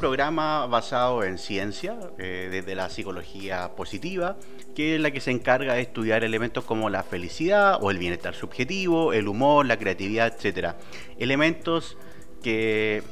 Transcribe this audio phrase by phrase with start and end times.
[0.00, 4.36] programa basado en ciencia, eh, desde la psicología positiva,
[4.74, 8.34] que es la que se encarga de estudiar elementos como la felicidad o el bienestar
[8.34, 10.78] subjetivo, el humor, la creatividad, etcétera.
[11.18, 11.98] Elementos
[12.42, 13.02] que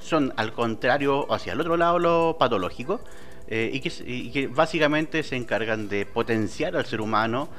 [0.00, 3.00] son al contrario, hacia el otro lado, lo patológico,
[3.48, 7.50] eh, y, que, básicamente se encargan de potenciar al ser humano,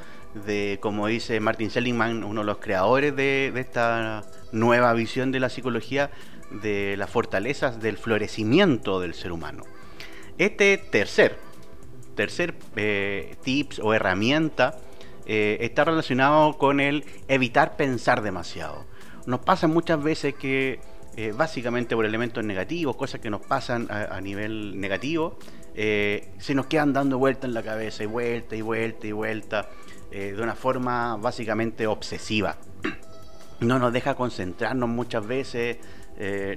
[0.45, 5.49] de, como dice Martin Seligman, uno de los creadores de, esta nueva visión de la
[5.49, 6.09] psicología,
[6.51, 9.63] de las fortalezas del florecimiento del ser humano.
[10.37, 11.37] Este tercer,
[12.15, 14.77] tercer eh, tips o herramienta
[15.25, 18.85] eh, está relacionado con el evitar pensar demasiado.
[19.25, 20.79] Nos pasa muchas veces que
[21.17, 25.37] eh, básicamente por elementos negativos, cosas que nos pasan a, nivel negativo,
[25.75, 29.69] eh, se nos quedan dando vuelta en la cabeza y vuelta y vuelta y vuelta,
[30.09, 32.57] eh, de una forma básicamente obsesiva.
[33.61, 35.77] No nos deja concentrarnos muchas veces,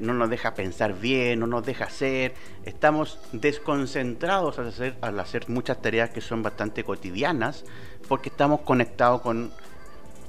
[0.01, 5.49] no nos deja pensar bien, no nos deja hacer, estamos desconcentrados al hacer, al hacer
[5.49, 7.65] muchas tareas que son bastante cotidianas,
[8.09, 9.52] porque estamos conectados con,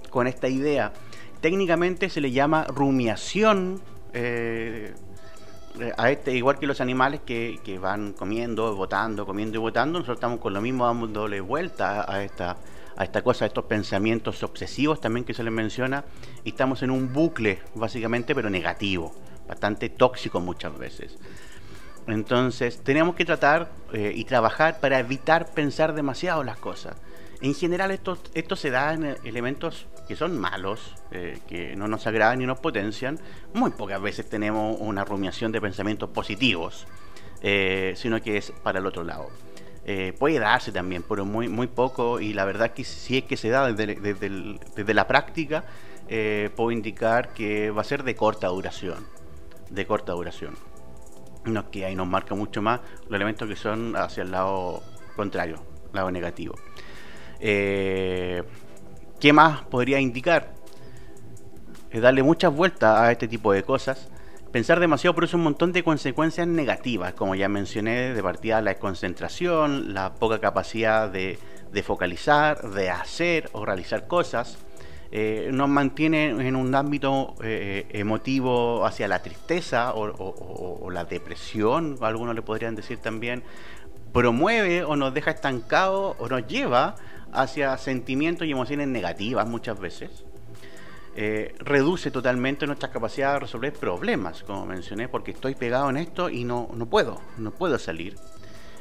[0.09, 0.93] con esta idea.
[1.41, 3.81] Técnicamente se le llama rumiación
[4.13, 4.93] eh,
[5.97, 10.39] a este, igual que los animales que, van comiendo, votando, comiendo y votando, nosotros estamos
[10.39, 12.57] con lo mismo dándole vuelta a esta,
[12.95, 16.05] a esta cosa, a estos pensamientos obsesivos también que se les menciona,
[16.43, 19.13] y estamos en un bucle, básicamente, pero negativo,
[19.47, 21.17] bastante tóxico muchas veces.
[22.07, 26.95] Entonces, tenemos que tratar eh, y trabajar para evitar pensar demasiado las cosas.
[27.41, 32.05] En general, esto, esto se da en elementos que son malos, eh, que no nos
[32.07, 33.19] agradan ni nos potencian,
[33.53, 36.87] muy pocas veces tenemos una rumiación de pensamientos positivos,
[37.41, 39.27] eh, sino que es para el otro lado.
[39.85, 43.37] Eh, puede darse también, pero muy, muy poco, y la verdad que si es que
[43.37, 43.95] se da desde,
[44.75, 45.63] desde, la práctica,
[46.55, 49.05] puedo indicar que va a ser de corta duración,
[49.69, 50.55] de corta duración.
[51.45, 54.81] No que ahí nos marca mucho más los elementos que son hacia el lado
[55.15, 55.61] contrario,
[55.93, 56.55] lado negativo.
[57.39, 58.43] Eh,
[59.25, 60.53] ¿Qué más podría indicar?
[61.89, 64.07] Es darle muchas vueltas a este tipo de cosas.
[64.51, 69.95] Pensar demasiado produce un montón de consecuencias negativas, como ya mencioné, de partida la desconcentración,
[69.95, 71.39] la poca capacidad de,
[71.81, 74.59] focalizar, de hacer o realizar cosas.
[75.11, 82.35] Eh, nos mantiene en un ámbito eh, emotivo hacia la tristeza o, la depresión, algunos
[82.35, 83.41] le podrían decir también,
[84.13, 86.95] promueve o nos deja estancados o nos lleva
[87.31, 90.25] hacia sentimientos y emociones negativas muchas veces.
[91.17, 96.29] Eh, reduce totalmente nuestra capacidad de resolver problemas, como mencioné, porque estoy pegado en esto
[96.29, 98.17] y no, no puedo, no puedo salir.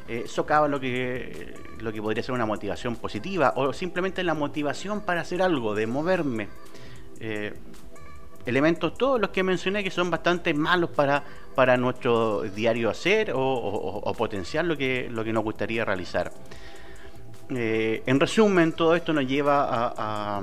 [0.09, 5.01] Eh, socava lo que, lo que podría ser una motivación positiva o simplemente la motivación
[5.01, 6.49] para hacer algo, de moverme.
[7.21, 7.55] Eh,
[8.45, 11.23] elementos todos los que mencioné que son bastante malos para,
[11.55, 16.33] para nuestro diario hacer o, o potenciar lo que, lo que nos gustaría realizar.
[17.51, 20.43] Eh, en resumen, todo esto nos lleva a,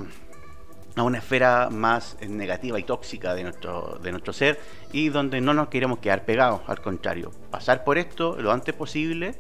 [0.98, 4.60] una esfera más negativa y tóxica de nuestro, de nuestro ser
[4.92, 9.36] y donde no nos queremos quedar pegados, al contrario, pasar por esto lo antes posible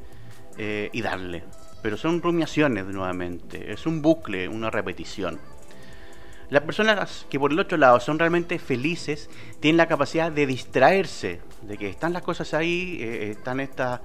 [0.57, 1.44] eh, y darle.
[1.83, 5.39] Pero son rumiaciones nuevamente, es un bucle, una repetición.
[6.49, 9.29] Las personas que por el otro lado son realmente felices
[9.59, 14.01] tienen la capacidad de distraerse, de que están las cosas ahí, eh, están estas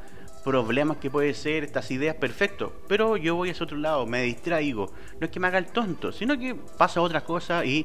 [0.46, 2.72] problemas que puede ser, estas ideas, perfecto.
[2.86, 4.92] Pero yo voy a ese otro lado, me distraigo.
[5.18, 7.84] No es que me haga el tonto, sino que pasa otra cosa y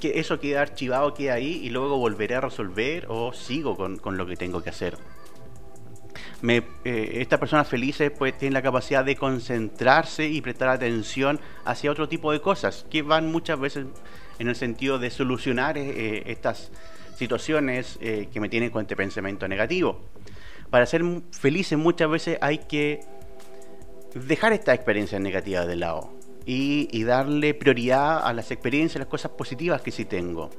[0.00, 4.24] que eso queda archivado, queda ahí y luego volveré a resolver o sigo con, lo
[4.24, 4.96] que tengo que hacer.
[6.42, 11.90] Me, eh, estas personas felices pues tienen la capacidad de concentrarse y prestar atención hacia
[11.90, 13.86] otro tipo de cosas que van muchas veces
[14.38, 16.70] en el sentido de solucionar eh, estas
[17.16, 20.00] situaciones eh, que me tienen con este pensamiento negativo
[20.74, 22.98] para ser felices muchas veces hay que
[24.12, 26.10] dejar estas experiencias negativas de lado
[26.46, 30.50] y, darle prioridad a las experiencias, las cosas positivas que sí tengo.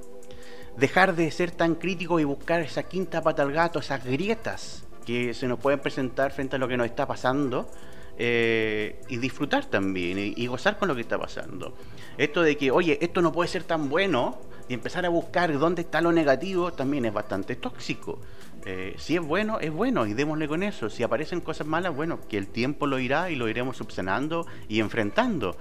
[0.77, 5.33] Dejar de ser tan crítico y buscar esa quinta pata al gato, esas grietas que
[5.33, 7.69] se nos pueden presentar frente a lo que nos está pasando
[8.17, 11.75] eh, y disfrutar también y, gozar con lo que está pasando.
[12.17, 15.83] Esto de que, oye, esto no puede ser tan bueno y empezar a buscar dónde
[15.83, 18.19] está lo negativo también es bastante tóxico.
[18.65, 20.89] Eh, si es bueno, es bueno y démosle con eso.
[20.89, 24.79] Si aparecen cosas malas, bueno, que el tiempo lo irá y lo iremos subsanando y
[24.79, 25.55] enfrentando.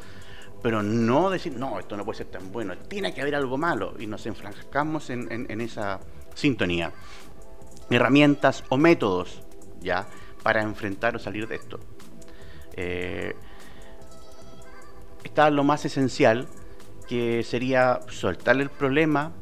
[0.63, 3.95] Pero no decir, no, esto no puede ser tan bueno, tiene que haber algo malo
[3.99, 6.01] y nos enfrascamos en, esa
[6.35, 6.91] sintonía.
[7.91, 9.43] Herramientas o métodos,
[9.83, 10.07] ¿ya?
[10.43, 11.81] Para enfrentar o salir de esto.
[12.73, 13.37] Eh,
[15.23, 16.49] está lo más esencial,
[17.09, 19.33] que sería soltar el problema,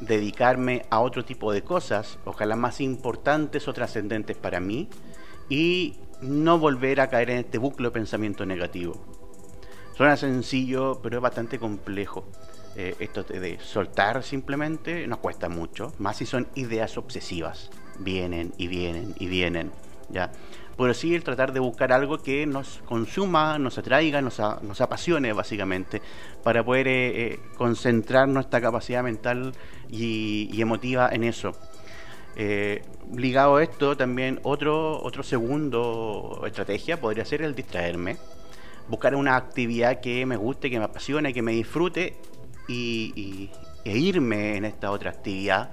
[0.00, 4.88] dedicarme a otro tipo de cosas, ojalá más importantes o trascendentes para mí,
[5.48, 8.94] y no volver a caer en este bucle de pensamiento negativo.
[9.96, 12.26] Suena sencillo, pero es bastante complejo.
[12.78, 17.70] Eh, esto de soltar simplemente nos cuesta mucho, más si son ideas obsesivas.
[17.98, 19.72] Vienen y vienen y vienen.
[20.08, 20.30] ¿Ya?
[20.76, 24.40] Pero sí el tratar de buscar algo que nos consuma, nos atraiga, nos,
[24.80, 26.02] apasione básicamente,
[26.42, 29.52] para poder eh, eh, concentrar nuestra capacidad mental
[29.88, 31.52] y, emotiva en eso.
[33.14, 38.18] ligado a esto, también otro, otro segundo estrategia podría ser el distraerme
[38.88, 42.16] buscar una actividad que me guste, que me apasione, que me disfrute
[42.68, 43.50] y,
[43.84, 45.70] e irme en esta otra actividad.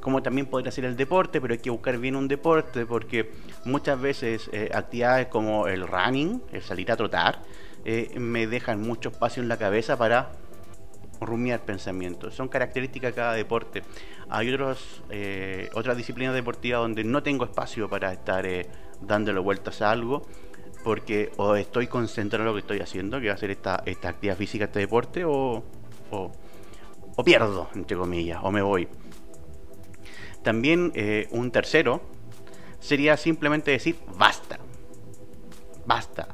[0.00, 3.32] Como también podría ser el deporte, pero hay que buscar bien un deporte porque
[3.64, 7.42] muchas veces eh, actividades como el running, el salir a trotar,
[7.84, 10.32] eh, me dejan mucho espacio en la cabeza para
[11.20, 12.34] rumiar pensamientos.
[12.34, 13.82] Son características de cada deporte.
[14.28, 18.46] Hay otros, eh, otras disciplinas deportivas donde no tengo espacio para estar
[19.00, 20.26] dándole vueltas a algo
[20.86, 24.10] porque o estoy concentrado en lo que estoy haciendo, que va a ser esta, esta
[24.10, 25.64] actividad física, este deporte, o,
[26.12, 28.86] o, pierdo, entre comillas, o me voy.
[30.46, 32.00] También eh, un tercero
[32.78, 34.60] sería simplemente decir basta,
[35.84, 36.28] basta,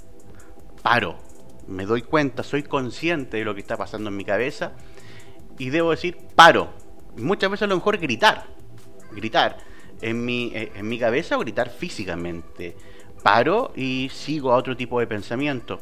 [0.82, 1.17] paro,
[1.67, 4.73] me doy cuenta, soy consciente de lo que está pasando en mi cabeza
[5.59, 6.75] y debo decir paro.
[7.17, 8.49] Muchas veces a lo mejor gritar,
[9.12, 9.56] gritar
[10.03, 12.76] en mi, eh, en mi cabeza o gritar físicamente
[13.23, 15.81] paro y sigo a otro tipo de pensamiento.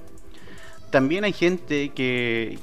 [0.90, 2.60] También hay gente que,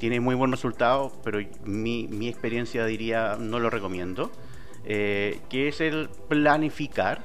[0.00, 4.32] tiene muy buen resultado, pero mi, experiencia diría no lo recomiendo,
[4.86, 7.22] eh, que es el planificar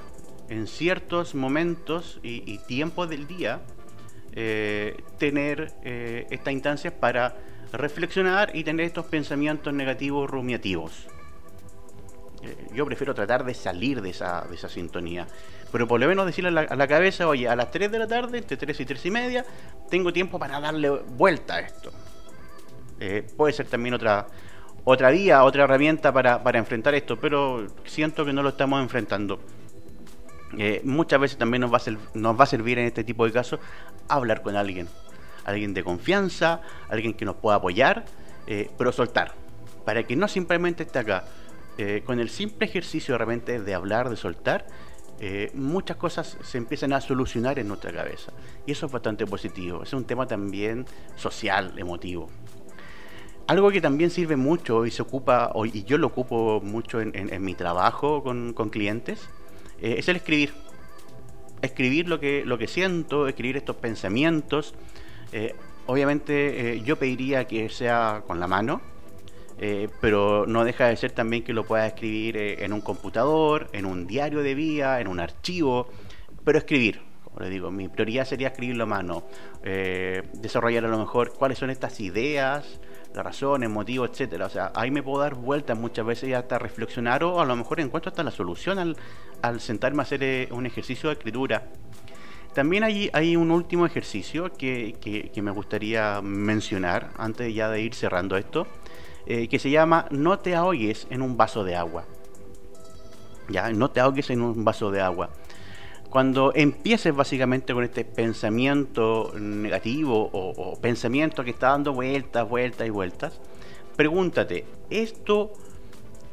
[0.50, 3.62] en ciertos momentos y, tiempos del día,
[4.34, 7.38] eh, tener eh, estas instancias para
[7.72, 11.08] reflexionar y tener estos pensamientos negativos rumiativos.
[12.74, 15.28] yo prefiero tratar de salir de esa, de esa sintonía
[15.72, 18.40] pero por lo menos decirle a la, cabeza, oye, a las 3 de la tarde,
[18.40, 19.46] entre 3 y 3 y media,
[19.90, 21.92] tengo tiempo para darle vuelta a esto.
[23.00, 24.28] Eh, puede ser también otra,
[24.83, 29.39] otra vía, otra herramienta para, enfrentar esto, pero siento que no lo estamos enfrentando.
[30.57, 33.31] Eh, muchas veces también nos va, a nos va a servir en este tipo de
[33.31, 33.60] casos
[34.10, 34.88] hablar con alguien,
[35.45, 38.06] alguien de confianza, alguien que nos pueda apoyar,
[38.48, 39.33] eh, pero soltar,
[39.86, 41.25] para que no simplemente esté acá.
[42.06, 44.68] con el simple ejercicio de repente de hablar, de soltar,
[45.24, 48.31] eh, muchas cosas se empiezan a solucionar en nuestra cabeza.
[48.66, 49.83] Y eso es bastante positivo.
[49.83, 50.83] Es un tema también
[51.16, 52.28] social, emotivo.
[53.51, 57.53] Algo que también sirve mucho y se ocupa, y yo lo ocupo mucho en, mi
[57.53, 59.27] trabajo con, clientes,
[59.81, 60.53] eh, es el escribir.
[61.62, 64.74] Escribir lo que, lo que siento, escribir estos pensamientos.
[65.33, 65.53] Eh,
[65.86, 68.80] obviamente yo pediría que sea con la mano,
[69.59, 73.69] eh, pero no deja de ser también que lo puedas escribir eh, en un computador,
[73.74, 75.89] en un diario de vía, en un archivo,
[76.45, 77.01] pero escribir.
[77.39, 79.24] Les digo, mi prioridad sería escribirlo a mano,
[79.63, 82.80] eh, desarrollar a lo mejor cuáles son estas ideas,
[83.13, 84.46] las razones, motivos, etcétera.
[84.46, 87.56] O sea, ahí me puedo dar vueltas muchas veces y hasta reflexionar o a lo
[87.56, 88.96] mejor encuentro hasta la solución
[89.42, 91.68] al, sentarme a hacer un ejercicio de escritura.
[92.54, 97.81] También hay, hay un último ejercicio que, que, que, me gustaría mencionar antes ya de
[97.81, 98.68] ir cerrando esto,
[99.25, 102.04] eh, que se llama No te ahogues en un vaso de agua.
[103.47, 105.30] Ya, no te ahogues en un vaso de agua.
[106.11, 112.89] Cuando empieces básicamente con este pensamiento negativo o, pensamiento que está dando vueltas, vueltas y
[112.89, 113.39] vueltas,
[113.95, 115.53] pregúntate, ¿esto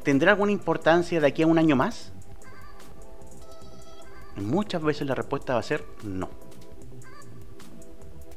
[0.02, 2.12] tendrá alguna importancia de aquí a un año más?
[4.34, 6.28] Muchas veces la respuesta va a ser no.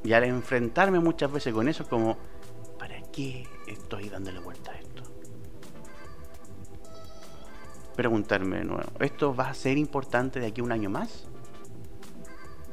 [0.03, 2.19] Y al enfrentarme muchas veces con eso, como,
[2.77, 5.01] ¿para qué estoy dándole vuelta a esto.
[7.95, 11.30] Preguntarme de nuevo, ¿esto va a ser importante de aquí a un año más?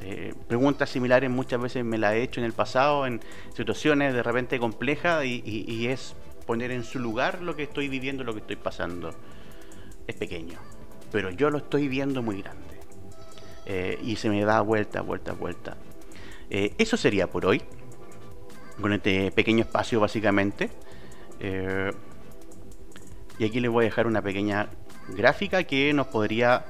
[0.00, 3.20] Eh, preguntas similares muchas veces me las he hecho en el pasado, en
[3.54, 6.14] situaciones de repente complejas, y, es
[6.46, 9.10] poner en su lugar lo que estoy viviendo, lo que estoy pasando.
[10.06, 10.58] Es pequeño,
[11.12, 12.64] pero yo lo estoy viendo muy grande.
[13.66, 15.76] Eh, y se me da vuelta, vuelta, vuelta.
[16.48, 17.60] Eh, eso sería por hoy,
[18.80, 20.70] con este pequeño espacio básicamente.
[23.38, 24.68] Y aquí les voy a dejar una pequeña
[25.08, 26.64] gráfica que nos podría...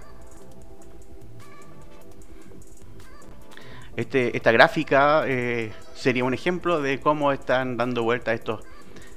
[3.98, 8.62] Este, esta gráfica eh, sería un ejemplo de cómo están dando vuelta estos,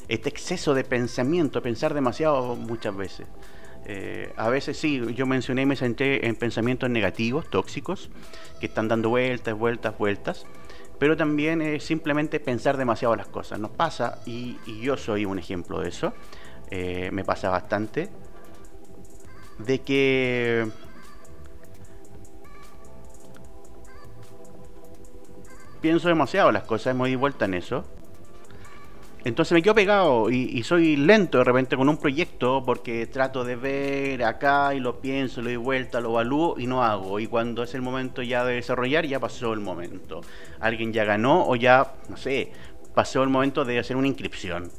[0.07, 3.27] este exceso de pensamiento, pensar demasiado muchas veces.
[3.85, 8.09] Eh, a veces sí, yo mencioné y me senté en pensamientos negativos, tóxicos,
[8.59, 10.47] que están dando vueltas, vueltas, vueltas
[10.97, 13.59] pero también es simplemente pensar demasiado las cosas.
[13.59, 16.11] Nos pasa, y, yo soy un ejemplo de eso.
[16.71, 18.09] eh, me pasa bastante,
[19.59, 20.67] de que
[25.81, 27.83] pienso demasiado las cosas, me doy vuelta en eso.
[29.23, 33.55] Entonces me quedo pegado y, soy lento de repente con un proyecto porque trato de
[33.55, 37.19] ver acá y lo pienso, lo doy vuelta, lo evalúo y no hago.
[37.19, 40.21] Y cuando es el momento ya de desarrollar, ya pasó el momento.
[40.59, 42.51] Alguien ya ganó o ya, no sé,
[42.95, 44.71] pasó el momento de hacer una inscripción.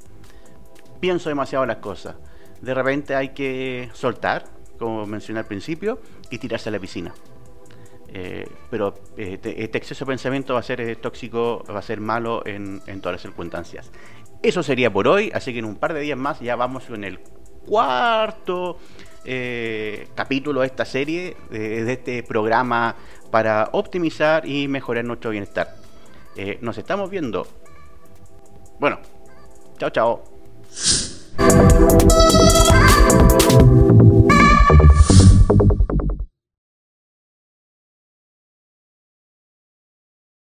[0.99, 2.17] Pienso demasiado las cosas.
[2.61, 4.45] De repente hay que soltar,
[4.77, 7.15] como mencioné al principio, y tirarse a la piscina.
[8.15, 11.99] Eh, pero eh, este, exceso de pensamiento va a ser eh, tóxico, va a ser
[12.01, 13.91] malo en, todas las circunstancias.
[14.43, 17.05] Eso sería por hoy, así que en un par de días más ya vamos con
[17.05, 17.21] el
[17.67, 18.79] cuarto
[20.17, 22.97] capítulo de esta serie, de este programa
[23.31, 25.77] para optimizar y mejorar nuestro bienestar.
[26.61, 27.47] Nos estamos viendo.
[28.81, 28.99] Bueno,
[29.79, 30.25] chao, chao.